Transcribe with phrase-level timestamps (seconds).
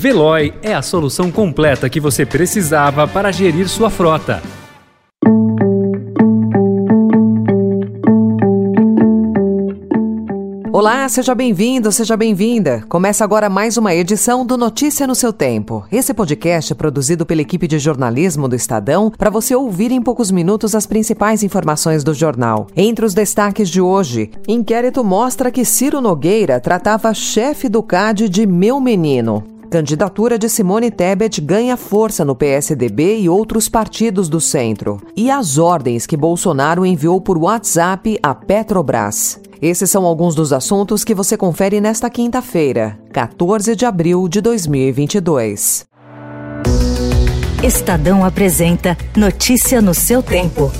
[0.00, 4.40] Veloy é a solução completa que você precisava para gerir sua frota.
[10.72, 12.84] Olá, seja bem-vindo, seja bem-vinda.
[12.88, 15.84] Começa agora mais uma edição do Notícia no seu Tempo.
[15.90, 20.30] Esse podcast é produzido pela equipe de jornalismo do Estadão para você ouvir em poucos
[20.30, 22.68] minutos as principais informações do jornal.
[22.76, 28.46] Entre os destaques de hoje, inquérito mostra que Ciro Nogueira tratava chefe do CAD de
[28.46, 29.57] meu menino.
[29.70, 34.98] Candidatura de Simone Tebet ganha força no PSDB e outros partidos do centro.
[35.14, 39.38] E as ordens que Bolsonaro enviou por WhatsApp à Petrobras.
[39.60, 45.86] Esses são alguns dos assuntos que você confere nesta quinta-feira, 14 de abril de 2022.
[47.62, 50.72] Estadão apresenta Notícia no seu tempo.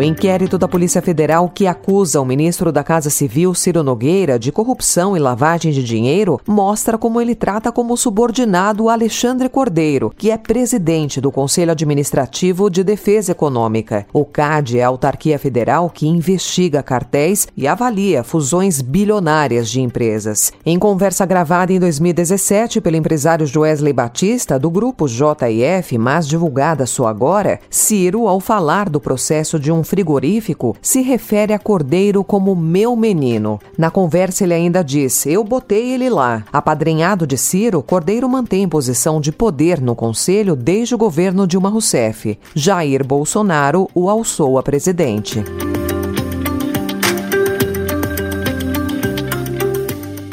[0.00, 4.50] O inquérito da Polícia Federal que acusa o ministro da Casa Civil, Ciro Nogueira, de
[4.50, 10.38] corrupção e lavagem de dinheiro mostra como ele trata como subordinado Alexandre Cordeiro, que é
[10.38, 14.06] presidente do Conselho Administrativo de Defesa Econômica.
[14.10, 20.50] O CAD é a autarquia federal que investiga cartéis e avalia fusões bilionárias de empresas.
[20.64, 27.06] Em conversa gravada em 2017 pelo empresário Joesley Batista, do grupo JF, mas divulgada só
[27.06, 32.94] agora, Ciro, ao falar do processo de um frigorífico, se refere a Cordeiro como meu
[32.94, 33.58] menino.
[33.76, 36.44] Na conversa, ele ainda diz: Eu botei ele lá.
[36.52, 42.38] Apadrinhado de Ciro, Cordeiro mantém posição de poder no conselho desde o governo Dilma Rousseff.
[42.54, 45.42] Jair Bolsonaro o alçou a presidente.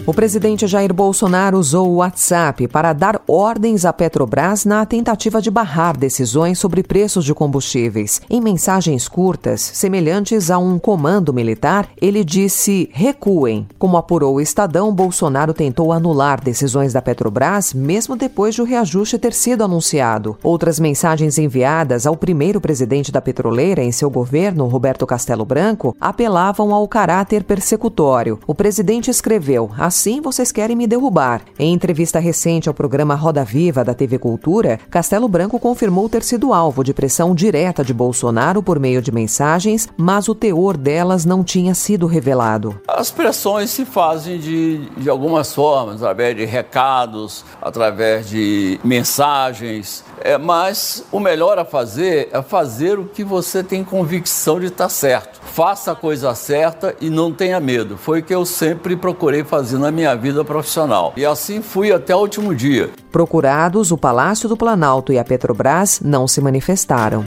[0.08, 5.52] O presidente Jair Bolsonaro usou o WhatsApp para dar ordens à Petrobras na tentativa de
[5.52, 8.22] barrar decisões sobre preços de combustíveis.
[8.30, 13.68] Em mensagens curtas, semelhantes a um comando militar, ele disse: recuem.
[13.78, 19.20] Como apurou o Estadão, Bolsonaro tentou anular decisões da Petrobras, mesmo depois de o reajuste
[19.20, 20.38] ter sido anunciado.
[20.42, 26.74] Outras mensagens enviadas ao primeiro presidente da petroleira em seu governo, Roberto Castelo Branco, apelavam
[26.74, 28.40] ao caráter persecutório.
[28.48, 31.42] O presidente escreveu: assim vocês querem me derrubar.
[31.58, 36.54] Em entrevista recente ao programa Roda Viva da TV Cultura, Castelo Branco confirmou ter sido
[36.54, 41.44] alvo de pressão direta de Bolsonaro por meio de mensagens, mas o teor delas não
[41.44, 42.80] tinha sido revelado.
[42.88, 50.38] As pressões se fazem de, de algumas formas, através de recados, através de mensagens, é,
[50.38, 54.90] mas o melhor a fazer é fazer o que você tem convicção de estar tá
[54.90, 55.40] certo.
[55.42, 57.96] Faça a coisa certa e não tenha medo.
[57.96, 61.14] Foi o que eu sempre procurei fazer na minha vida profissional.
[61.16, 62.90] E assim fui até o último dia.
[63.10, 67.24] Procurados, o Palácio do Planalto e a Petrobras não se manifestaram.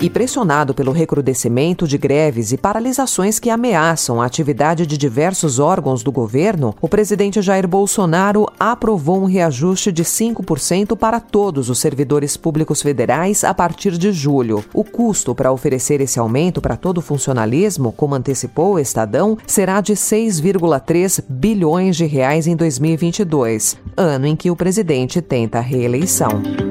[0.00, 6.04] E pressionado pelo recrudescimento de greves e paralisações que ameaçam a atividade de diversos órgãos
[6.04, 12.36] do governo, o presidente Jair Bolsonaro aprovou um reajuste de 5% para todos os servidores
[12.36, 14.64] públicos federais a partir de julho.
[14.72, 19.80] O custo para oferecer esse aumento para todo o funcionalismo, como antecipou o Estadão, será
[19.80, 26.67] de 6,3 bilhões de reais em 2022, ano em que o presidente tenta a reeleição.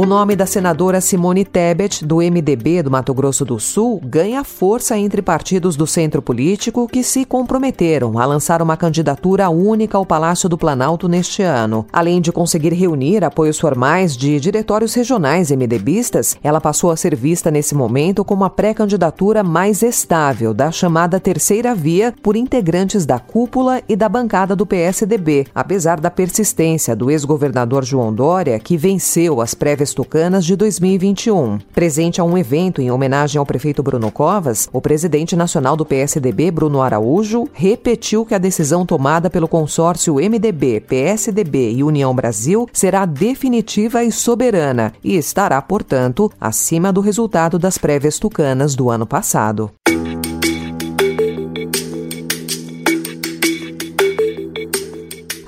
[0.00, 4.96] O nome da senadora Simone Tebet, do MDB do Mato Grosso do Sul, ganha força
[4.96, 10.48] entre partidos do centro político que se comprometeram a lançar uma candidatura única ao Palácio
[10.48, 11.84] do Planalto neste ano.
[11.92, 17.50] Além de conseguir reunir apoios formais de diretórios regionais MDBistas, ela passou a ser vista
[17.50, 23.82] nesse momento como a pré-candidatura mais estável da chamada Terceira Via por integrantes da cúpula
[23.88, 29.54] e da bancada do PSDB, apesar da persistência do ex-governador João Dória, que venceu as
[29.54, 31.58] prévias Tucanas de 2021.
[31.74, 36.50] Presente a um evento em homenagem ao prefeito Bruno Covas, o presidente nacional do PSDB,
[36.50, 43.04] Bruno Araújo, repetiu que a decisão tomada pelo consórcio MDB, PSDB e União Brasil será
[43.04, 49.70] definitiva e soberana e estará, portanto, acima do resultado das prévias tucanas do ano passado.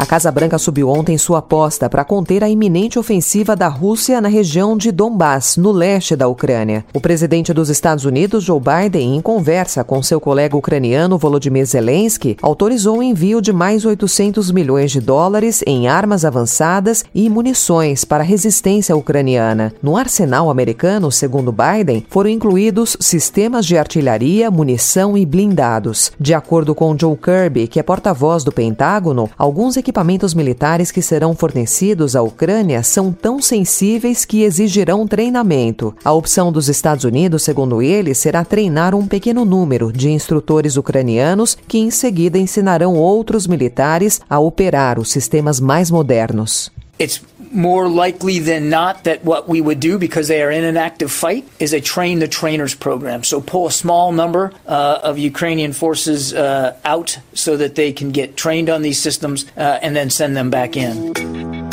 [0.00, 4.30] A Casa Branca subiu ontem sua aposta para conter a iminente ofensiva da Rússia na
[4.30, 6.86] região de Donbass, no leste da Ucrânia.
[6.94, 12.38] O presidente dos Estados Unidos, Joe Biden, em conversa com seu colega ucraniano Volodymyr Zelensky,
[12.40, 18.24] autorizou o envio de mais 800 milhões de dólares em armas avançadas e munições para
[18.24, 19.70] a resistência ucraniana.
[19.82, 26.10] No arsenal americano, segundo Biden, foram incluídos sistemas de artilharia, munição e blindados.
[26.18, 31.02] De acordo com Joe Kirby, que é porta-voz do Pentágono, alguns equipamentos equipamentos militares que
[31.02, 35.92] serão fornecidos à Ucrânia são tão sensíveis que exigirão treinamento.
[36.04, 41.58] A opção dos Estados Unidos, segundo ele, será treinar um pequeno número de instrutores ucranianos
[41.66, 46.70] que em seguida ensinarão outros militares a operar os sistemas mais modernos.
[47.00, 47.20] It's
[47.50, 51.10] more likely than not that what we would do because they are in an active
[51.10, 53.24] fight is a train the trainers program.
[53.24, 58.10] So pull a small number uh, of Ukrainian forces uh, out so that they can
[58.10, 61.69] get trained on these systems uh, and then send them back in.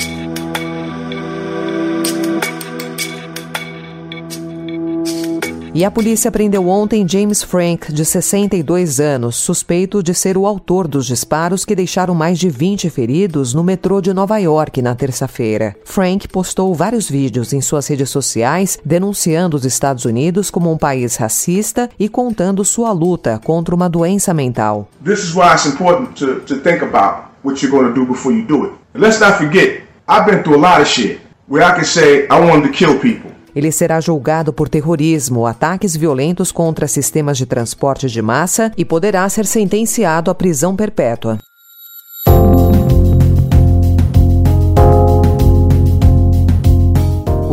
[5.77, 10.87] E a polícia prendeu ontem James Frank, de 62 anos, suspeito de ser o autor
[10.87, 15.75] dos disparos que deixaram mais de 20 feridos no metrô de Nova York na terça-feira.
[15.85, 21.15] Frank postou vários vídeos em suas redes sociais denunciando os Estados Unidos como um país
[21.15, 24.89] racista e contando sua luta contra uma doença mental.
[25.05, 28.35] This is why it's important to, to think about what you're going to do before
[28.35, 28.73] you do it.
[28.95, 32.25] And let's not forget, I've been through a lot of shit where I can say
[32.31, 33.36] I wanted to kill people.
[33.57, 39.27] Ele será julgado por terrorismo, ataques violentos contra sistemas de transporte de massa e poderá
[39.29, 41.39] ser sentenciado à prisão perpétua.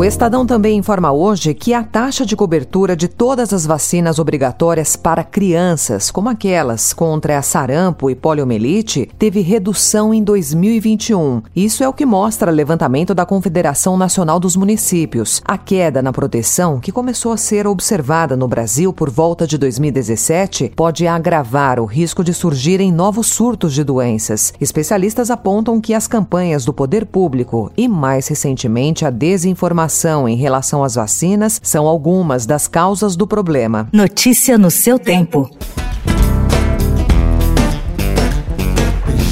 [0.05, 4.97] O Estadão também informa hoje que a taxa de cobertura de todas as vacinas obrigatórias
[4.97, 11.41] para crianças, como aquelas contra a sarampo e poliomielite, teve redução em 2021.
[11.57, 15.41] Isso é o que mostra o levantamento da Confederação Nacional dos Municípios.
[15.43, 20.75] A queda na proteção, que começou a ser observada no Brasil por volta de 2017,
[20.77, 24.53] pode agravar o risco de surgirem novos surtos de doenças.
[24.61, 30.37] Especialistas apontam que as campanhas do poder público e, mais recentemente, a desinformação informação em
[30.37, 33.89] relação às vacinas são algumas das causas do problema.
[33.93, 35.49] Notícia no seu tempo.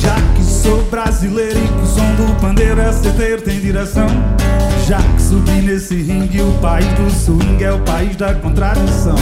[0.00, 4.06] Já que sou brasileiro e que o som do pandeiro é certeiro, tem direção.
[4.86, 9.14] Já que subi nesse ringue, o país do swing é o país da contradição.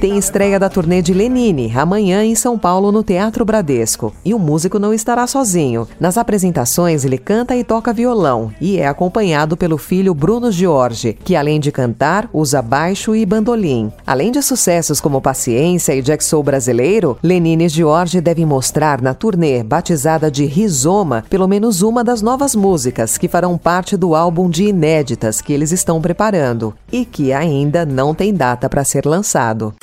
[0.00, 4.14] Tem estreia da turnê de Lenine, amanhã em São Paulo, no Teatro Bradesco.
[4.24, 5.86] E o músico não estará sozinho.
[6.00, 11.36] Nas apresentações, ele canta e toca violão, e é acompanhado pelo filho Bruno Jorge, que
[11.36, 13.92] além de cantar, usa baixo e bandolim.
[14.06, 19.12] Além de sucessos como Paciência e Jack Soul Brasileiro, Lenine e Jorge devem mostrar na
[19.12, 24.48] turnê, batizada de Rizoma, pelo menos uma das novas músicas que farão parte do álbum
[24.48, 29.74] de inéditas que eles estão preparando e que ainda não tem data para ser lançado.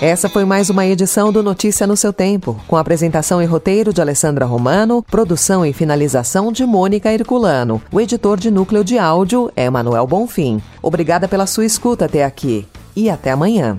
[0.00, 4.00] Essa foi mais uma edição do Notícia no seu tempo, com apresentação e roteiro de
[4.00, 7.82] Alessandra Romano, produção e finalização de Mônica Herculano.
[7.92, 10.62] O editor de núcleo de áudio é Manuel Bonfim.
[10.80, 12.66] Obrigada pela sua escuta até aqui
[12.96, 13.78] e até amanhã.